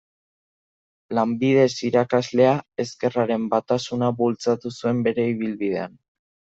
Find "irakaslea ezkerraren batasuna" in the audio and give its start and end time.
1.91-4.13